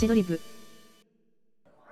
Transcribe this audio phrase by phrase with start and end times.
[0.00, 0.40] せどり部。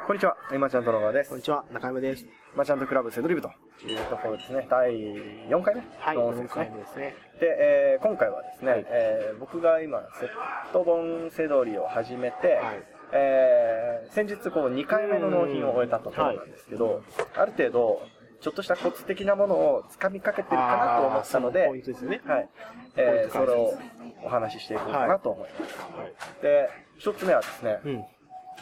[0.06, 1.38] こんにちは、今ちゃんと野川ですこん。
[1.40, 2.24] にちは、中山です。
[2.56, 3.50] マーチャントクラブせどり部と
[3.86, 4.66] いうところですね。
[4.70, 5.82] 第4回目？
[5.98, 6.48] はい、4の放送ですね。
[6.54, 7.14] 回目ですね。
[7.38, 12.82] で、えー今回はですね、はいえー僕が今、セット本せどりを始めて、はい
[13.12, 17.02] えー先日こう2回目の納品を終えたところなんですけど、
[17.36, 18.00] ある程度、
[18.40, 21.68] ちょっとしたコツ的なものをつかみかけてるかなと思ったので。
[21.68, 22.48] はい。
[22.96, 23.82] えーそれを説
[24.24, 25.78] お話ししていこうかなと思います。
[25.94, 26.14] はい。
[26.42, 28.04] で、一つ目はですね、うん。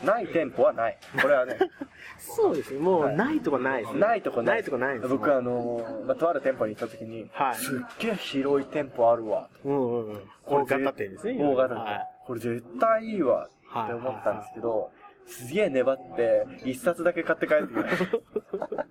[0.04, 0.98] ない店舗はない。
[1.20, 1.58] これはね、
[2.18, 2.80] そうですね。
[2.80, 4.00] もう、はいないとこないですね。
[4.00, 4.56] ないとこない。
[4.56, 5.08] ないとこないです。
[5.08, 9.48] 僕あのーまあ、とある店舗に行った時に、はいすっげえ広い店舗あるわ。
[9.64, 10.22] うんうんうん。
[10.44, 11.36] 大型店ですね。
[11.42, 12.08] 大型店、はい。
[12.26, 14.90] これ絶対いいわって思ったんですけど、
[15.26, 17.82] すげえ粘って、一冊だけ買って帰ってきた。
[18.68, 18.90] だか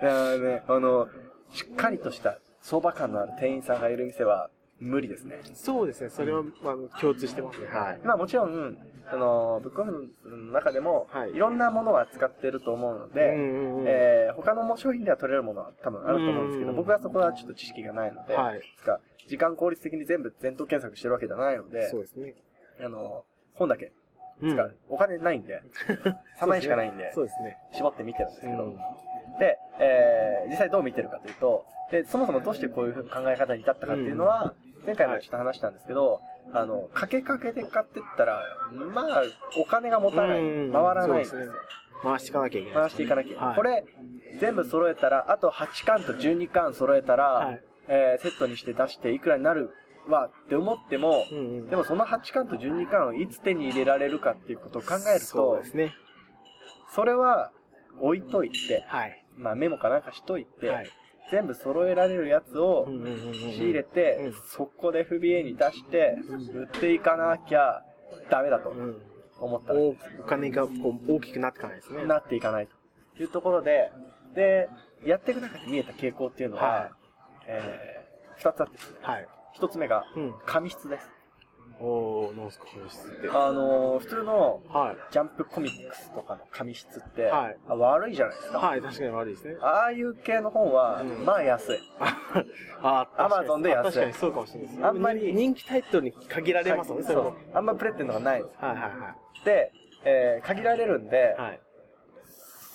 [0.00, 1.08] らね、あの、
[1.50, 4.50] しっかりとした相場感のある店員さんがいる店は
[4.82, 5.40] 無理ですね。
[5.54, 6.10] そうですね。
[6.10, 7.66] それは、まあ、共通してますね。
[7.68, 8.00] はい。
[8.04, 8.76] まあもちろん、
[9.10, 22.34] あの、ブックオフの中でも、はいいろんなものを扱ってると思うので、うんうんうんえー他の商品では取れるものは多分あると思うんですけど、うん僕はそこはちょっと知識がないので、はいつか時間効率的に全部全頭検索してるわけじゃないのでそう、ですね。
[22.84, 23.24] あの、
[23.54, 23.92] 本だけ
[24.40, 24.50] 使う。
[24.50, 25.62] うんお金ないんで、
[26.40, 27.58] 3万円しかないんでそ、うですね。
[27.72, 28.76] 絞って見てるんですけど、うん
[29.38, 36.20] で、えー実際どう見てるかというと、で、そもそもどうしてこういう考え方に至ったかっていうのは、前回もちょっと話したんですけど、
[36.52, 38.42] あの、かけかけで買ってったら、
[38.94, 39.22] まあ、
[39.60, 41.52] お金が持たない、うん回らないんですよ。
[42.02, 42.74] 回していかなきゃいけない。
[42.74, 43.84] 回していかなきゃいけないこれ、
[44.40, 49.70] 全部揃えたら、あと8巻と12巻揃えたら、はいえーセットにして出していくらになる
[50.08, 51.70] わって思っても、うんうん。
[51.70, 55.94] でもその8巻と12巻をいつ手に入れられるかっていうことを考えるとそうで、すね。
[56.94, 57.50] それは
[58.00, 59.24] 置いといて、はい。
[59.36, 60.90] まあメモかなんかしといて、はい。
[61.30, 66.16] 全部揃えられるやつをうんうんうんうん仕入れて、うん速攻で FBA に出して、
[66.54, 67.82] 売っていかなきゃ
[68.30, 69.02] ダメだとうん。
[69.40, 69.96] 思ったら、おお
[70.26, 72.04] 金がこう大きくなっていかないですね。
[72.06, 72.68] なっていかない
[73.16, 73.90] というところで、
[74.34, 74.68] で、
[75.04, 76.90] やっていく中で見えた傾向っていうのは、はい
[77.46, 79.28] えー、二つあってですね、はい。
[79.54, 80.34] 一つ目がうん。
[80.46, 81.10] 紙質です。
[81.84, 83.28] おー、なんすか、本質って。
[83.28, 84.96] あのー、普通のはい。
[85.12, 88.58] ジャンプコミックスとかの紙質って、はいあ悪いじゃないですか。
[88.58, 89.56] はい、確かに悪いですね。
[89.60, 91.78] ああいう系の本は、うんまあ安い。
[92.82, 94.86] あ、確かに Amazon で安い確かにそうかもしれないです。
[94.86, 97.12] あんまり人気タイトルに限られますもんね、そ。
[97.14, 97.32] そう。
[97.52, 98.64] あんまプレってんのがないんです。
[98.64, 98.88] はいはいは
[99.42, 99.44] い。
[99.44, 99.72] で、
[100.04, 101.60] えー限られるんで、はい。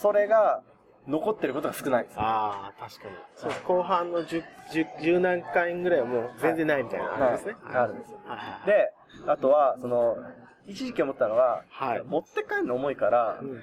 [0.01, 0.61] それが
[1.07, 2.19] 残ってることが少ないんです。
[2.19, 3.15] ああ、確かに。
[3.35, 7.55] そう後半の10、10、10何回ぐらいはもう全然ないみたいな、あれですね。
[7.63, 8.19] はいあるんですよ。
[8.65, 8.93] で、
[9.27, 10.17] あとは、その、
[10.67, 13.61] 一時期思ったのは、はい持って帰るの重いから、うん。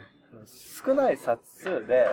[0.84, 2.06] 少ない冊数で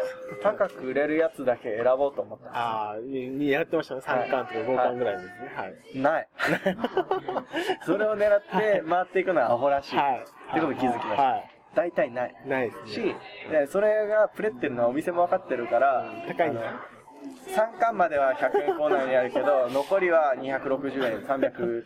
[0.43, 4.01] 高く売れるやつだけ選ぼうと思ったんでああ、にやってましたね。
[4.01, 5.51] 3巻とか5巻ぐらいですね。
[5.55, 5.73] はい。
[5.91, 5.97] す。
[5.97, 6.27] ない。
[7.85, 9.97] それを狙って回っていくのはアホらしい。
[9.97, 10.19] はい。
[10.19, 11.51] ってことに気づきましたはい。
[11.73, 12.35] 大体ない。
[12.45, 13.15] ないですしね。、
[13.51, 16.79] でそれがプレってるのはお店も分かってるから、高いんだあの
[17.47, 21.83] 3巻までは100円コーナーにあるけど、 残りは260円、340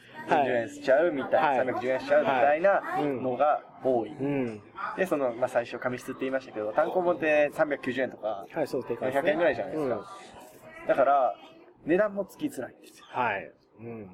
[0.61, 4.09] 円しちゃうみたいな、はい310円しちゃうみたいなうんのが多い。
[4.09, 4.61] うん。
[4.97, 9.09] で、その、まあ、最初紙質って言いましたけど、単行本って390円とか、はい、そうですね。
[9.09, 9.95] 100円ぐらいじゃないですか。
[9.95, 10.03] うん
[10.87, 11.35] だから、
[11.83, 13.05] 値段もつきづらいんですよ。
[13.09, 13.51] はい。
[13.79, 14.09] うん。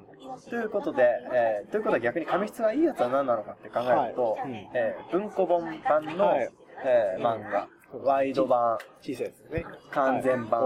[0.49, 1.03] ということで、
[1.33, 6.49] えーということは逆に紙質がいいやつは何なのかって考えると、はいうんえー文庫本版の、はい
[6.85, 7.67] えー漫画、
[8.03, 9.65] ワイド版、小さいですね。
[9.91, 10.61] 完全版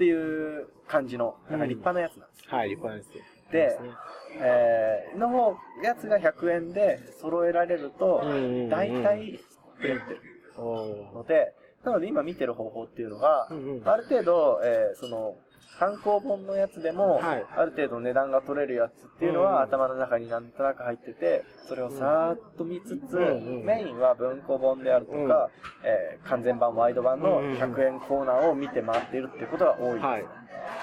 [0.00, 1.60] っていう感じの、なん。
[1.60, 2.56] か立派なやつなんですよ。
[2.56, 3.24] はい、立派ですよ。
[3.52, 3.94] でそうすね。
[4.40, 9.40] えーのやつが100円で揃えられるとうんうんうん、大体
[9.80, 10.20] 売れてる
[10.56, 11.52] おので、
[11.84, 13.88] なので今見てる方法っていうのが、うんうん。
[13.88, 15.36] ある程度、えーその、
[15.78, 23.16] 単行本のやつでも、はいある程度値段が取れるやつっていうのは、うん頭の中になんとなく入ってて、それをさーっと見つつ、
[23.64, 25.48] メインは文庫本であるとか、
[25.84, 30.04] えー完全版、ワイド版のうんうん100円コーナーを見て回っているっていうことが多いです。
[30.06, 30.24] はい。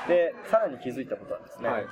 [0.08, 1.86] で、さらに気づいたことはですね、はい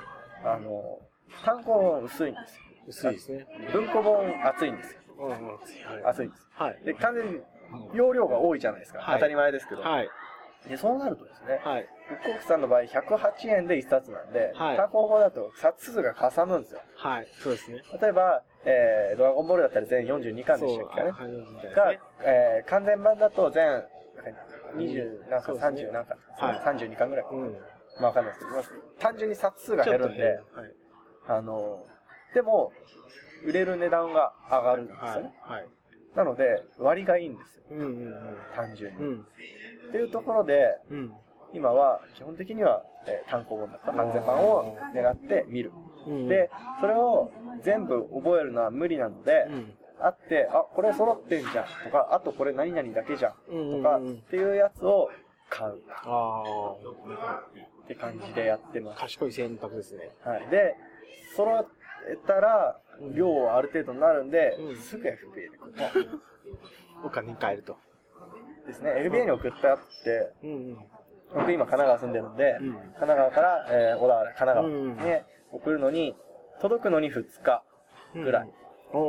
[0.43, 0.99] あの、
[1.43, 2.61] 単行本薄いんですよ。
[2.87, 3.45] 薄いですね。
[3.73, 5.01] 文庫本厚いんですよ。
[5.19, 5.31] うんうん。
[5.31, 5.57] はい。
[6.05, 6.47] 厚いんです。
[6.53, 6.79] はい。
[6.85, 7.41] で、完全に
[7.93, 8.99] 容量が多いじゃないですか。
[8.99, 9.81] はい当たり前ですけど。
[9.81, 10.09] はい。
[10.67, 11.87] で、そうなるとですね、はい。
[12.09, 16.81] ブックオフさんの場合108円で1冊なんで、はい単行本だと冊数がかさむんですよ。
[16.95, 17.27] はい。
[17.39, 17.81] そうですね。
[18.01, 21.11] 例えば、えー、ドラゴンボールだったら全42巻でしたっけね？
[21.11, 23.83] はい、がね。、えー、完全版だと全
[24.75, 27.25] 20何巻、ね30何巻、はい32巻ぐらい。
[27.31, 27.53] うん。
[27.99, 28.63] まあわかんないですけど、まあ
[28.99, 30.39] 単純に冊数が減るんで、はい。
[31.27, 31.83] あの、
[32.33, 32.71] でも、
[33.45, 35.33] 売れる値段が上がるんですよはいね。。
[35.41, 35.67] はい。
[36.15, 37.63] なので、割がいいんですよ。
[37.71, 38.99] うんうん単純に。
[38.99, 39.07] うん。
[39.07, 39.19] うん。
[39.89, 41.13] っていうところで、うん。
[41.53, 45.71] 今は基本的には、えー単行本だった完全版を狙って見る。
[46.07, 46.27] うん。
[46.27, 46.49] で、
[46.81, 47.31] それを
[47.63, 49.73] 全部覚えるのは無理なので、うん。
[49.99, 55.09] あって、あ、これ揃ってんじゃんとか、あとこれ何々だけじゃんうんとかっうんうんていうやつを
[55.49, 56.75] 買うあ
[57.83, 59.01] って感じでやってまあ、す。
[59.01, 60.09] 賢い選択ですね。
[60.23, 60.47] はい。
[60.49, 60.75] で、
[61.35, 61.65] 揃
[62.11, 62.77] えたら、
[63.13, 65.91] 量はある程度になるんで、うんすぐ FBA で送った。
[67.05, 67.77] お金に換えると。
[68.67, 68.91] ですね。
[68.97, 70.77] FBA に送ったって、うんうん。
[71.35, 75.01] 僕今神奈川住んでるんで、うん神奈川から、えー小田原、神奈川うんに
[75.51, 76.15] 送るのに、
[76.61, 77.63] 届くのに2日
[78.13, 78.47] ぐらい。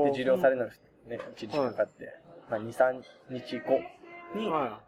[0.04, 0.70] で、受領されるのに、
[1.08, 2.12] ね、1日かかって、
[2.50, 3.80] まあ、2、3日後
[4.34, 4.80] に、は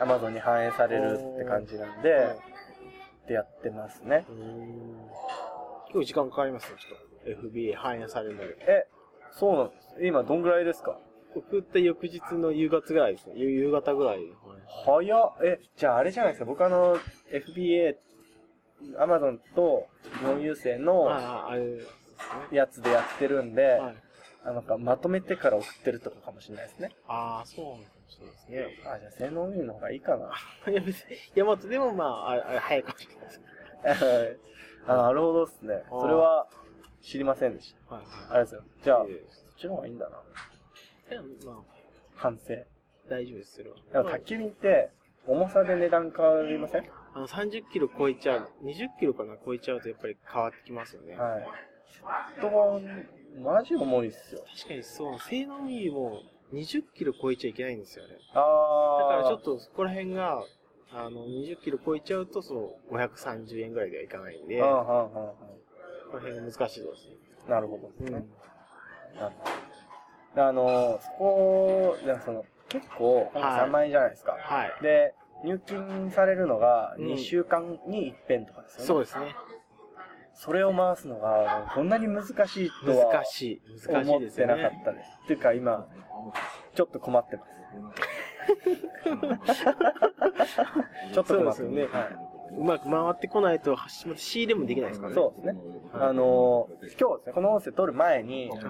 [0.00, 2.36] Amazon に反映されるって感じなんで、
[3.28, 4.24] でやってますね。
[5.92, 7.48] 結構時間かかりますね、ちょっと。
[7.48, 8.56] FBA 反映されるので。
[8.60, 8.86] え、
[9.32, 10.04] そうなんです。
[10.06, 10.98] 今どんぐらいですか？
[11.34, 13.34] 送った翌日の夕方ぐらいですね。
[13.36, 14.18] 夕夕方ぐらい。
[14.18, 14.26] はい
[14.84, 15.32] 早っ。
[15.44, 16.44] え、じゃああれじゃないですか。
[16.44, 16.96] 僕あの、
[17.32, 17.96] FBA、
[18.98, 19.86] Amazon と
[20.18, 22.56] 日本郵政のああ、あれですね。
[22.56, 23.96] やつでやってるんで、はい。
[24.42, 26.92] あのかまとめてから送ってるとかかもしれないですね。
[27.06, 27.86] ああ、そうなんで
[28.38, 28.66] すね。
[28.86, 30.32] あ、じゃあ性能見るの方がいいかな。
[30.70, 33.40] いや、別に、ヤマトでもまあ、あれ、あれ早いかもしれないです。
[34.86, 35.84] あなるほどですね。
[35.90, 36.46] それは
[37.02, 37.94] 知りませんでした。
[37.96, 38.04] はい。
[38.30, 38.62] あれですよ。
[38.82, 39.22] じゃあ、そっえ
[39.58, 40.22] ちの方がいいんだな。
[41.10, 41.54] えまあ、
[42.14, 42.48] 反省。
[42.48, 42.66] で
[43.08, 44.04] 大丈夫です、それは。
[44.04, 44.90] も宅急便って、
[45.26, 46.84] 重さで値段変わりません？
[47.14, 51.16] あの、30キロ超えちゃう、20キロかな、超えちゃうとやっぱり変わってきますよね。
[51.16, 51.48] はい。
[51.92, 54.44] セットが、マジ重いっすよ。
[54.56, 56.22] 確かにそう、性能よりも
[56.52, 58.14] 20キロ超えちゃいけないんですよね。
[58.32, 59.08] あー。
[59.08, 60.42] だからちょっとそこら辺が、
[60.92, 64.66] あの、20キロ超えちゃうと、そう、530円ぐらいではいかないんで、こ
[66.14, 67.16] の辺が難しいですね。
[67.48, 68.24] んなるほどですね。
[69.12, 69.20] うん。
[69.20, 69.44] なるほ
[70.36, 74.32] どあの、そこ、でもその、結構、今回3万円じゃないですか。
[74.32, 74.72] はい。
[74.82, 75.14] で、
[75.44, 78.86] 入金されるのがうん2週間に一遍とかですよね。
[78.86, 79.34] そうですね。
[80.34, 83.62] それを回すのが、こんなに難しいとは難しい。
[83.92, 84.82] 難し思っいですよてなかっね。
[84.84, 85.10] たです。
[85.24, 85.86] っていうか今、
[86.74, 87.50] ちょっと困ってます。
[91.12, 95.22] ちょっと困ってそうですよねはうまく回ってこないと、しまた仕入れもできないですからい、ね。
[95.22, 95.60] そうですね。
[95.92, 96.96] あの、今日です
[97.28, 98.60] ね、この音声撮る前に、はい。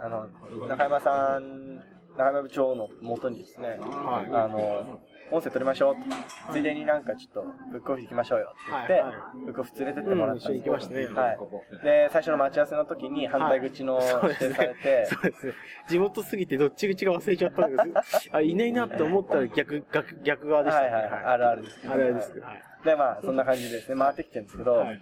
[0.00, 0.28] あの、
[0.68, 1.76] 中山さん、
[2.16, 6.04] 中山部長の元にですね、はいあの、音声撮りましょうって
[6.52, 9.12] ついでになんかちょっとブックオフ行きましょうよって言って、はいはい
[9.44, 11.84] ブックオフ連れてってもらったんですうん一緒に行きましたねはい。
[11.84, 15.06] で、最初の待ち合わせの時に反対口の指定されて。
[15.10, 15.52] そうですね。
[15.88, 18.00] 地元すぎてどっち口か忘れちゃったんだけど、
[18.32, 20.88] あ、いないなって思ったら逆、逆、逆側でしたね。
[20.88, 21.90] はいはいはい、あるあるです。
[21.90, 22.46] あれですけど。
[22.46, 22.62] はい。
[22.84, 25.00] で、まあ、そんな感じでですね、回ってきてるんですけど、はい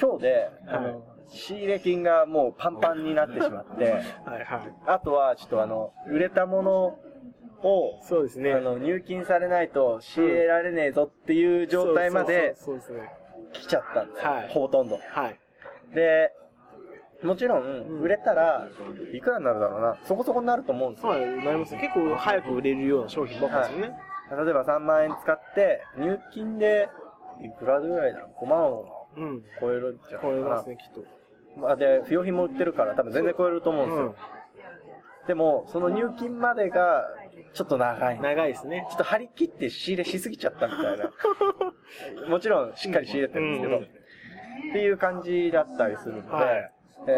[0.00, 4.74] 今日で、あはいの、仕入れ金がもうパンパンになってしまって、はいはい。
[4.86, 6.98] あとはちょっとあの、売れたもの
[7.64, 8.52] を、そうですね。
[8.52, 13.10] あの、入金されないと仕入れられねえぞっていう状態までそうですね。
[13.52, 14.30] 来ちゃったんですよ。
[14.30, 14.98] はいほとんど。
[15.10, 15.38] はい。
[15.94, 16.32] で、
[17.22, 18.68] もちろん、ん売れたら、
[19.12, 19.96] いくらになるだろうな。
[20.04, 21.12] そこそこになると思うんですよ。
[21.12, 21.80] はい、なりますね。
[21.80, 23.96] 結構早く売れるような商品ばっかですよね。
[24.30, 26.88] 例えば3万円使って、入金で、
[27.40, 29.42] いくらぐらいだろう ?5 万をうん。
[29.60, 30.32] 超えるんじゃないかな。
[30.32, 31.60] 超えますね、きっと。
[31.60, 34.14] まあ、で、不用品も売ってるから多分全然超えると思うんですよ。
[35.28, 37.06] でも、その入金までが、
[37.54, 38.16] ちょっと長い。
[38.16, 38.86] ちょ長いですね。
[38.92, 41.10] っと張り切って仕入れしすぎちゃったみたいな。
[42.28, 44.04] もちろん、しっかり仕入れてるんですけど、うん
[44.70, 46.72] っていう感じだったりするので、はい
[47.06, 47.10] え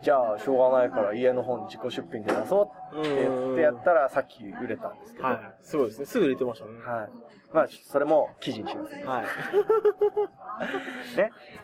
[0.00, 5.38] ー、じゃあ、しょうがないから家の方に自己出品で出そうって言ってやったら、さっき売れたんですけど、はい。
[5.62, 6.06] そうですね。
[6.06, 6.72] すぐ売れてましたね。
[6.84, 7.08] はい。
[7.52, 8.96] まあ、それも記事にします。
[8.96, 9.04] ね。
[9.04, 9.24] はい。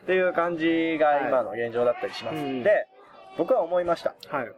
[0.02, 2.36] っていう感じが今の現状だったりします。
[2.36, 2.86] うんで、
[3.36, 4.14] 僕は思いました。
[4.28, 4.52] はい。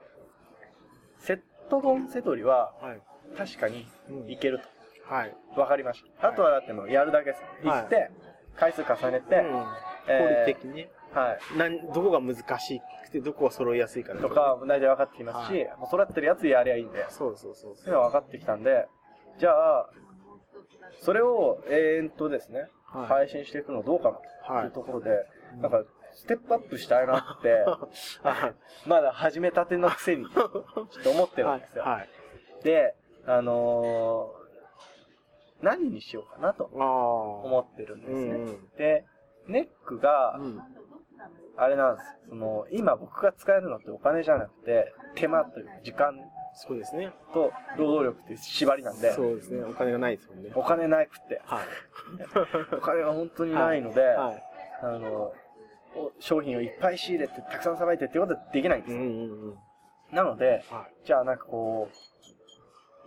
[1.19, 1.41] セッ
[1.71, 3.01] ト丼セトリははい。
[3.37, 4.61] 確かにうんいける
[5.09, 5.37] はい。
[5.55, 5.61] と。
[5.61, 6.27] わかりました。
[6.27, 7.67] はいあとはだってもうやるだけです。
[7.67, 8.11] はい行って、
[8.57, 9.53] 回数重ねて、うん。
[9.53, 9.67] 効
[10.09, 10.91] えー率的にね。
[11.13, 11.59] はい。
[11.59, 18.87] なん、どこが難しくて、どこが揃いやすいかとか、大体分かってきますし、はいもう育ってるやつやりゃいいんで、そうそうそうそういうのは分かってきたんで、
[19.39, 19.89] じゃあ、
[21.01, 25.11] それを永遠とですね、はい配信していくのどうかなとはいいうところで、
[25.61, 27.65] なんか、ステップアップしたいなって、
[28.23, 28.89] はい。
[28.89, 31.85] まだ始めたてのくせに、ちょっと思ってるんですよ。
[31.85, 32.09] はい。
[32.65, 32.95] で、
[33.27, 34.45] あのー
[35.63, 36.65] 何にしようかなと。
[36.65, 38.17] 思ってるんですね。
[38.19, 39.05] うんうんで、
[39.49, 40.61] ネックが、うん。
[41.57, 42.07] あれなんです。
[42.29, 46.13] その、今僕が使えるのってお金じゃなくて、手間というか時間
[46.55, 47.13] そうですね。
[47.33, 49.65] と労働力っていう縛りなんで、そうですね。
[49.65, 50.51] お金がないですもんね。
[50.55, 51.65] お金なくて、はい。
[52.77, 54.45] お金が本当にないので、はい。
[54.83, 55.33] あの、
[55.97, 59.01] お商品をいっぱい仕入れて、たくさんさばいてっていうことはできないんですよ。
[59.01, 59.59] うんうんうん。
[60.13, 62.34] なので、はじゃあなんかこう、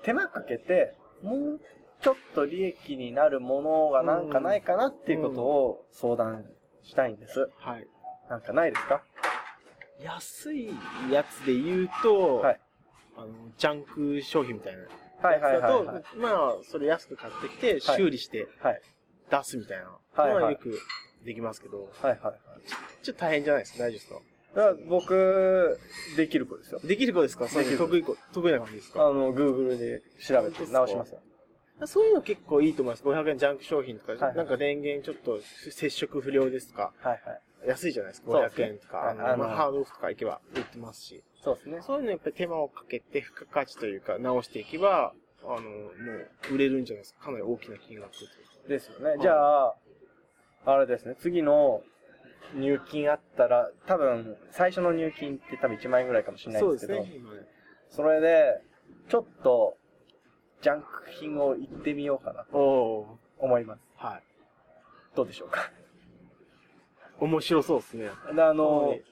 [0.08, 1.62] 手間かけて、もう
[2.02, 6.46] ちょっと利益になるものがなんかないかなっていうことを相談
[6.82, 7.42] したいんです。
[7.42, 7.44] い。
[7.70, 7.88] はい。
[8.30, 9.04] なんかないですか？
[10.02, 10.70] 安い
[11.12, 12.60] やつで言うと、はい
[13.18, 15.30] あの、ジャンク商品みたいな。
[15.30, 18.82] はいはいはいはいまあ、それ安く買ってきて、修理してはい。
[19.30, 19.86] 出すみたいな。
[20.14, 20.80] はいはいのはよく
[21.26, 22.40] できますけど、はいはいはい。
[23.04, 23.84] ちょっと大変じゃないですか？
[23.84, 24.16] 大丈夫ですか？
[24.90, 25.80] 僕、
[26.16, 26.80] できる子ですよ。
[26.84, 27.48] できる子ですか？
[27.48, 29.02] そう得意子、得意な感じですか？
[29.08, 31.20] あの、Google で調べて直しますよ。
[31.86, 33.04] そういうの結構いいと思います。
[33.04, 35.40] 500円ジャンク商品とか、はいはいなんか電源ちょっと
[35.72, 37.42] 接触不良ですとか、はいはい。
[37.68, 41.24] 安いじゃないですか？500そうですね円とか、あの、はいあのまあ、ハードオフとか行けば売ってますし。
[41.44, 41.80] そうですね。
[41.86, 45.60] そういうのやっぱり手間をかけて、付加価値というか、直していけば、あの、も
[46.52, 47.26] う、売れるんじゃないですか？
[47.26, 49.18] かなり大きな金額というかですよね。
[49.22, 49.76] じゃあ、
[50.66, 51.84] あれですね、次の
[52.56, 57.12] 入金あったら、多分、最初の入金って多分1万円ぐらいかもしれないんですけど、ね。
[57.16, 57.42] 今ね
[57.90, 58.62] それで、
[59.10, 59.78] ちょっと、
[60.62, 60.88] ジャンク
[61.20, 63.82] 品を言ってみようかなと思います。
[63.96, 64.24] はい。
[65.16, 65.72] どうでしょうか？
[67.20, 68.10] 面白そうですね。
[68.36, 69.04] であのはい、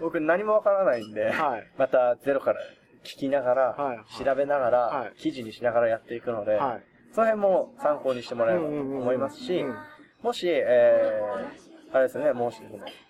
[0.00, 1.70] 僕何もわからないんで、はい。
[1.78, 2.60] またゼロから
[3.04, 6.82] 聞きながら、はいはい調べながら、はい記事にしながらやっていくので、はい。
[7.12, 9.74] その辺も参考にしてもらえればと思いますし、うん
[10.22, 12.60] もし、えー、あれですね、もし、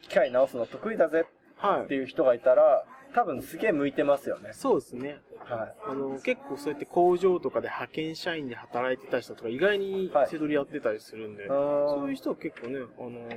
[0.03, 1.85] 機械直すの得意だぜはい。
[1.85, 2.85] っていう人がいたら、
[3.15, 4.51] 多分すげえ向いてますよね。
[4.53, 5.21] そうですね。
[5.39, 11.47] はあの、結構そうやって工場とかで派遣社員で働いてた人とか意外にはい手取りやってたりするんで、い。
[11.49, 13.29] そういう人は結構ね、あの、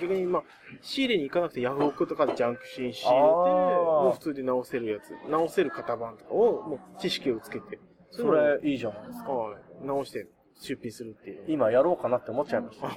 [0.00, 0.42] 逆にまあ、
[0.82, 7.78] 仕入れに行かなくてヤフオクとかでジャンクシーン仕入れて、もう普通で直せるやつ、直せる型番とかをもう知識をつけて、
[8.10, 9.32] それいいじゃないですか。
[9.32, 10.26] はい、直して
[10.60, 11.44] 出品するっていう。
[11.48, 12.88] 今やろうかなって思っちゃいました。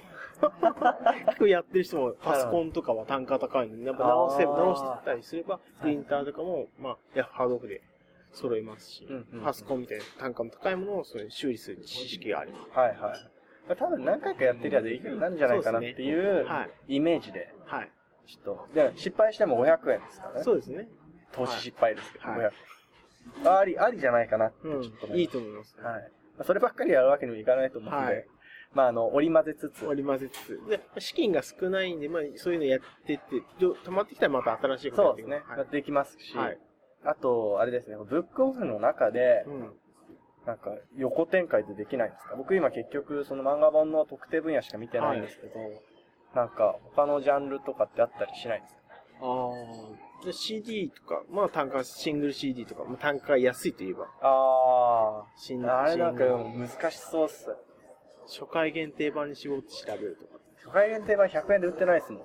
[1.26, 7.82] 結構やってる人もパソコンとかは単価高いんで、やっぱ直せ直してたりすれば、プリンターとかも、まあ、ハードオフで
[8.32, 9.08] 揃えますし、
[9.44, 12.78] パソコンみたいな単価の高いものをそれ修理する知識があります。
[12.78, 13.76] はいはい。
[13.76, 16.96] 多分何回かやってりゃできるようになるんじゃないかなっていうはい。
[16.96, 17.92] イメージで、はい。
[18.26, 18.74] ちょっと。
[18.74, 20.44] で、失敗しても500円ですからね。
[20.44, 20.88] そうですね。
[21.34, 22.44] 投資失敗ですけど、はい500
[23.46, 23.52] 円。
[23.58, 25.08] あり、ありじゃないかなってちうんょっと。
[25.08, 25.20] ね。
[25.20, 25.78] いいと思います。
[25.82, 26.12] はい。
[26.44, 28.26] そればっかりやるわけにもいかないと思うので、はい。
[28.74, 30.60] まあ、あの、織り交ぜつつ、割り混ぜつつ。
[30.70, 35.58] で、資金が少ないんで、まあ、そういうのやってって、ど溜まってきたらまた新しいことやってそうですね、はい。
[35.60, 36.58] やっていきますし、はい。
[37.04, 39.74] あと、あれですね、ブックオフの中で、うん。
[40.46, 42.36] なんか、横展開ってできないんですか？
[42.36, 45.54] 僕今結局、その漫画本の特定分野しか見てないんですけど、
[46.34, 48.82] なんか、他のジャンルとかってあったりしないんですか？
[49.22, 50.09] ああ。
[50.26, 57.48] で CD とか、まあ単価、シングル CD とか、まあ単価安いといえば、あシンー、あれなんか難しそうっす。
[58.28, 60.40] 初回限定版に絞って調べるとか。
[60.58, 62.22] 初回限定版100円で売ってないっすもん。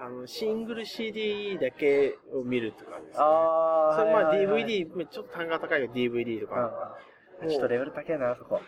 [0.00, 3.16] あの、シングル CD だけを見るとかですね。
[3.18, 6.96] あー、それまあはいはいはい DVD、ちょっと単価高いよ DVD とか。
[7.42, 7.48] うん。
[7.48, 8.60] ちょっとレベル高いな、そこ。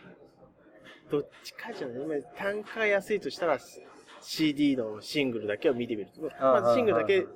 [1.10, 2.02] どっちかじゃない。
[2.02, 3.58] 今単価が安いとしたら
[4.20, 6.10] CD のシングルだけを見てみる
[6.40, 7.26] まずシングルだけ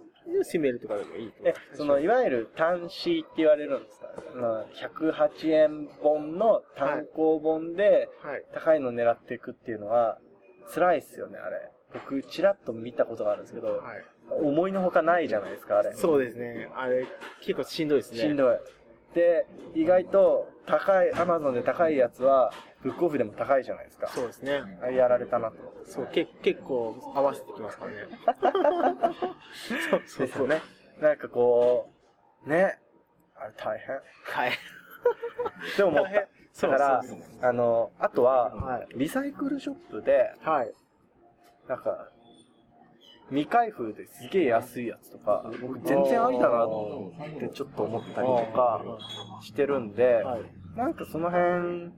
[0.80, 4.08] とかでもいいえ、その、いわゆる単紙って言われるんですか？
[4.34, 8.44] まあ ?108 円本の単行本ではい。
[8.52, 10.18] 高いの狙っていくっていうのは、
[10.74, 11.70] 辛いっすよね、あれ。
[11.92, 14.04] 僕、ちらっと見たことがあるんですけど、はい。
[14.40, 15.92] 思いのほかないじゃないですか、あれ。
[15.92, 16.68] そうですね。
[16.74, 17.06] あれ、
[17.40, 18.18] 結構しんどいですね。
[18.18, 18.58] しんどい。
[19.14, 22.52] で、意外と高い、アマゾンで高いやつは、
[22.84, 24.08] ブックオフでも高いじゃないですか。
[24.08, 24.60] そうですね。
[24.82, 25.56] あれやられたなと。
[25.86, 27.96] そう、け結構合わせてきますからね。
[29.90, 30.48] そ うそうそう。
[30.48, 30.60] ね。
[31.00, 31.90] なんかこ
[32.46, 32.78] う、ね。
[33.34, 33.96] あれ大変。
[33.96, 34.50] はい。
[34.50, 36.12] って思った。
[36.12, 37.02] だそうから
[37.42, 38.88] あの、あとは、はい。
[38.96, 40.72] リサイクルショップで、はい。
[41.66, 42.10] なんか、
[43.30, 46.68] 未開封ですげえ安いやつとか、僕全然ありだなっ
[47.40, 48.82] てちょっと思ったりとか
[49.40, 50.42] してるんで、はい。
[50.76, 51.92] なんかその辺、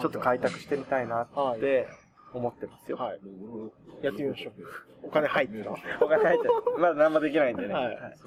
[0.00, 1.88] ちょっと開拓してみたいなって
[2.32, 2.96] 思ってますよ。
[2.96, 3.20] はい。
[4.02, 4.52] やってみましょう。
[5.08, 5.70] お金入ってた。
[6.04, 6.52] お金入ってる。
[6.78, 7.74] まだ何もできないんでね。
[7.74, 8.18] はいはい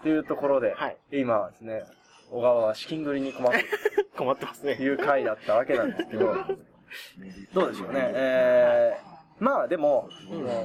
[0.00, 1.84] っていうところで、はい今はですね、
[2.32, 3.64] 小川は資金繰りに困って
[4.18, 4.82] 困ってますねと。
[4.82, 6.34] いう回だったわけなんですけど、
[7.54, 8.10] どうでしょうね。
[8.12, 9.11] えー、
[9.42, 10.08] まあでも、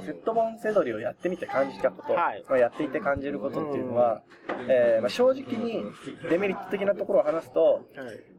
[0.05, 4.21] セット本セドリをやってみて感じたこと、はいまあ、やっていて感じることっていうのは、
[4.69, 5.83] えーまあ、正直に
[6.29, 7.83] デメリット的なところを話すと、はい。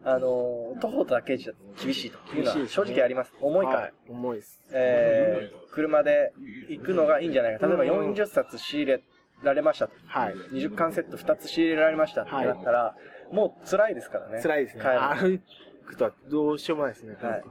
[0.04, 1.52] あの徒歩だけじゃ
[1.82, 3.32] 厳しいというのは正直あります。
[3.40, 3.78] 重いから。
[3.80, 3.92] はい。
[4.08, 4.62] 重いです。
[4.72, 6.32] えー、車で
[6.68, 7.66] 行くのがいいんじゃないか。
[7.66, 9.02] 例えばうん40冊仕入れ
[9.42, 9.94] られましたと。
[10.06, 10.34] はい。
[10.52, 12.94] 20巻セット2つ仕入れられましたってなったら、
[13.32, 14.40] もう辛いですからね。
[14.40, 14.84] 辛いですね。
[14.84, 15.42] 帰る歩
[15.84, 17.16] くとはどうしようもないですね。
[17.20, 17.42] はい。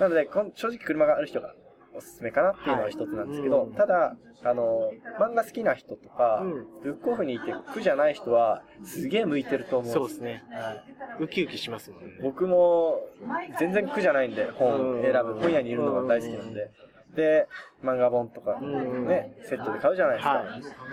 [0.00, 1.54] なので、正直車がある人が
[2.00, 9.92] おすすめかなっていうのは一つなんですけど、はいうんただ、あの、漫画好きな人とか、うんブックオフにいて苦じゃない人は、すげえ向いてると思う。
[9.92, 10.42] そうですね。
[10.50, 10.84] はい
[11.22, 12.12] ウキウキしますもんね。
[12.22, 13.00] 僕も
[13.58, 15.32] 全然苦じゃないんで、本選ぶ。
[15.32, 16.70] うん本屋にいるのが大好きなんで。
[17.14, 17.48] で、
[17.84, 20.30] 漫画本とかうんね、セットで買うじゃないですか。
[20.30, 20.44] は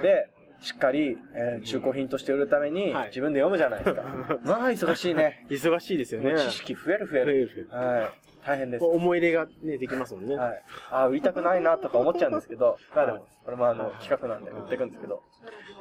[0.01, 0.29] で、
[0.61, 4.03] しっかり、えー中古品として売るためにはい自分で読むじゃないですか。
[4.43, 5.45] まあ、忙しいね。
[5.49, 6.35] 忙しいですよね。
[6.37, 7.45] 知識増える増え増える。
[7.47, 8.09] るはい。
[8.45, 8.83] 大変です。
[8.85, 10.35] 思い入れがね、できますもんね。
[10.35, 10.63] はい。
[10.91, 15.21] あー売りたくないなとか思っちゃうんですけど、まあではいも、これもあの、企画なんで売っていくんですけど。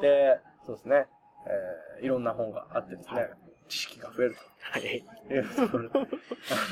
[0.00, 1.06] で、そうですね。
[1.48, 3.30] えーいろんな本があってですね、はい
[3.68, 4.82] 知識が増えるはい。
[5.28, 5.98] というところで。
[5.98, 6.02] あ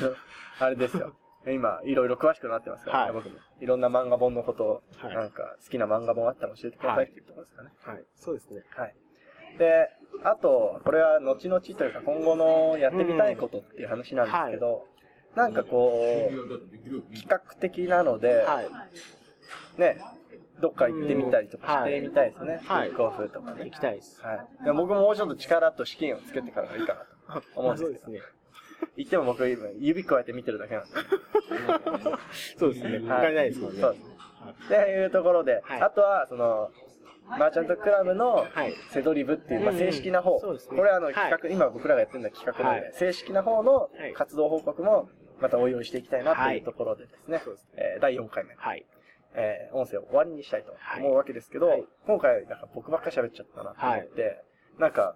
[0.05, 0.15] の、
[0.59, 1.13] あれですよ。
[1.51, 3.35] 今、いろいろ詳しくなってますからね、はい僕も。
[3.59, 7.69] いろんな漫画本のことを、はいなんか、好きな漫画本あったら教えてくださいっていうところですかね。
[7.83, 8.03] はい。
[8.15, 8.63] そうですね。
[8.75, 8.95] はい。
[9.57, 9.89] で、
[10.23, 14.87] あと、これは後々というか今後のやってみたいことっていう話なんですけど、
[15.35, 18.69] なんかこう、企画的なので、はい。
[19.79, 19.97] ね、
[20.61, 22.61] どっか行ってみたりとかうんしてみたいですね。
[22.63, 23.71] はいブックオフとかね行。
[23.71, 24.21] きたいです。
[24.21, 24.65] はい。
[24.65, 26.95] で僕ももうちょっと力と資金をつけてからがいいか
[27.27, 27.99] なと思うんですけど。
[28.05, 28.35] そうですね。
[28.97, 30.89] 言っても僕今指加えて見てるだけなんで。
[32.57, 33.09] そうですね。
[33.09, 33.81] わかりないですもんね。
[33.81, 34.03] そうです。
[34.07, 34.15] ね。
[34.81, 35.81] っていうところで、はい。
[35.81, 36.69] あとは、その、
[37.27, 38.73] マーチャントクラブのはい。
[38.91, 39.77] セドリブっていう、まあ、うん。
[39.77, 40.77] 正式な方、そうですね。
[40.77, 41.15] これはあのはい。
[41.15, 42.93] 企画、今僕らがやってるのは企画なので、はい。
[42.93, 44.13] 正式な方のはい。
[44.13, 47.41] 活動報告もまたお用意していきたいなというところでですね、
[47.75, 48.85] えー第4回目、はい。
[49.33, 51.01] えー音声を終わりにしたいとはい。
[51.01, 51.85] 思うわけですけど、はい。
[52.05, 54.43] 今回、なんか僕ばっかり喋っちゃったなと思って、
[54.77, 55.15] なんか、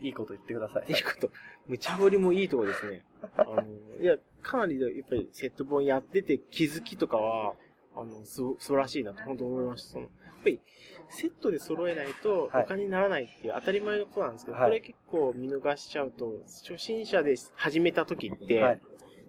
[0.00, 0.92] いいこと言ってください。
[0.92, 1.30] いいこと。
[1.66, 3.04] 無茶ぶりもいいところですね。
[3.36, 3.62] あの、
[4.00, 7.54] いや、かなりやっぱりセット本やってて気づきとかは、
[7.96, 9.92] あの、す、素晴らしいなと本当思いました。
[9.92, 10.10] その、やっ
[10.42, 10.60] ぱり、
[11.08, 18.80] セットで揃えないとはいお金にならないっていう当たり前のことなんですけど、はいこれ結構見逃しちゃうと、初心者で始めた時って、はい。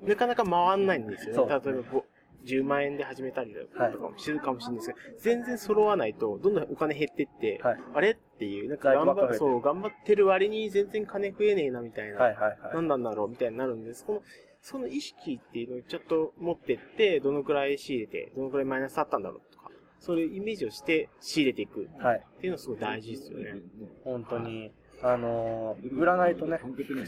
[0.03, 1.35] なかなか回んないんですよね。
[1.35, 2.05] そう例えばご
[2.45, 12.57] 10万円で始めたりはいとかもするかもしれないですけど、全然揃わないと、どんどんお金減ってって、はいあれっていう、なんか頑張そう頑張ってる割に全然金増えねえなみたいな、はいはいはい。
[12.73, 14.05] 何なんだろうみたいになるんです。
[14.05, 14.21] この
[14.61, 22.17] その意識っていうのをちょっと持ってって、どのくらい仕入れて、どのくらいマイナスあったんだろうとか、そういうイメージをして仕入れていくはい。
[22.17, 23.55] っていうのはすごい大事ですよね。
[24.03, 26.59] 本当に、あのー売らないとね、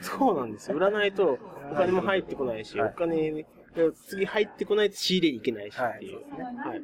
[0.01, 0.77] そうなんですよ。
[0.77, 1.37] 売らないと
[1.71, 3.45] お金も入ってこないし、はいお金、
[4.07, 6.17] 次入ってこないと仕入れに行けないしっていう。
[6.17, 6.81] はい。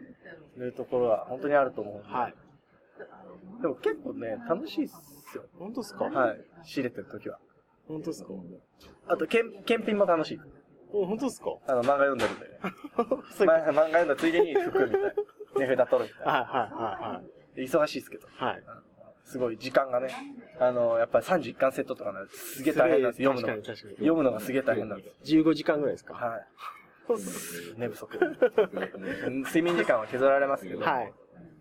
[0.58, 2.10] いうところは本当にあると思うんで。
[2.10, 2.34] はい。
[3.62, 5.43] でも結構ね、楽しいっすよ。
[5.60, 6.06] 本当ですか？
[6.06, 6.41] はい。
[6.63, 7.39] 仕入れてる時は。
[7.88, 8.30] 本当ですか？
[9.08, 10.39] あと、検検品も楽しい。
[10.91, 11.58] お、本当ですか？
[11.67, 12.60] あの、漫画読んでるんで ね。
[12.62, 15.13] 漫画読んだついでに服みたいな。
[15.58, 16.32] 値札取るみたいな。
[16.34, 17.21] はいは
[17.56, 18.28] 忙しいですけど。
[18.28, 18.63] いはいはい。
[19.26, 19.32] はい。
[19.32, 20.10] すごい時間がね、
[20.60, 23.34] あの、やっぱり31巻セットとかなすげえ大変なんですよ。
[23.34, 23.96] 読むの確かに確かに。
[23.96, 25.34] 読むのがすげえ大変なんです。
[25.36, 26.14] 15時間ぐらいですか？
[26.14, 26.46] はい。
[27.78, 28.18] 寝不足。
[28.18, 30.82] うん睡眠時間は削られますけど。
[30.82, 31.14] はい。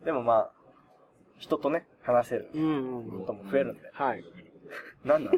[0.04, 0.50] でもまあ、
[1.38, 2.48] 人とね、話せる。
[2.52, 3.90] ことも増えるんで。
[3.92, 4.24] はい。
[5.04, 5.34] なんなん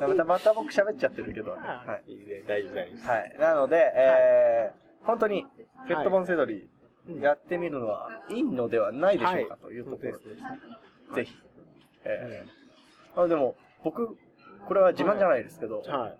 [0.00, 1.50] また、また僕喋っちゃってるけど。
[1.52, 2.12] はい。
[2.12, 2.14] い。
[2.14, 3.08] いいね、大丈夫大丈夫。
[3.10, 3.36] はい。
[3.38, 5.46] なので、えー、本当に、
[5.86, 6.68] ペットボンセドリ
[7.08, 10.58] うんやってみるのはいいのではないでしょうかというところで、本当ですね
[11.16, 11.36] ぜひ。
[12.04, 14.16] えー、あでも、僕、
[14.66, 16.18] これは自慢じゃないですけど、はい。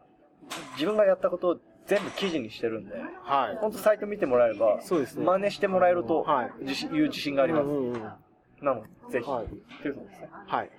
[0.74, 3.56] 自分がやったことを全部記事にしてるんで、はい。
[3.56, 7.64] 本当サイト見てもらえば、そうですね真似してもらえると、はいいう自信があります。
[7.64, 8.12] うんうんうん
[8.62, 9.46] なので、ぜひ、はい
[9.82, 10.28] ということですね。
[10.46, 10.70] はい。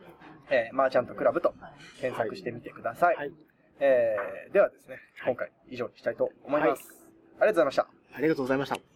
[0.50, 1.54] えー、マーチャントクラブと
[2.00, 3.16] 検索してみてください。
[3.16, 3.32] はい。
[3.80, 7.04] えー、ではですね、はい今回以上にしたいと思います。
[7.40, 7.88] ありがとうございました。
[8.16, 8.84] ありがとうございました。